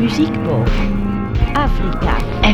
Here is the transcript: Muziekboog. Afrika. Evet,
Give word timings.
Muziekboog. 0.00 0.68
Afrika. 1.54 2.16
Evet, 2.42 2.53